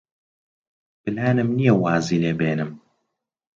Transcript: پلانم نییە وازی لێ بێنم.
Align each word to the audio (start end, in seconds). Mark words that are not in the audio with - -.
پلانم 1.01 1.49
نییە 1.57 1.73
وازی 1.81 2.21
لێ 2.23 2.31
بێنم. 2.39 2.71